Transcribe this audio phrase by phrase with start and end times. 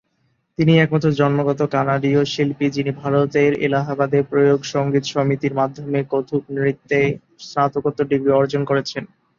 [0.57, 6.99] তিনিই একমাত্র জন্মগত কানাডীয় শিল্পী যিনি ভারতের এলাহাবাদের প্রয়াগ সংগীত সমিতির মাধ্যমে কত্থক নৃত্যে
[7.41, 9.03] স্নাতকোত্তর ডিগ্রি অর্জন করেছেন।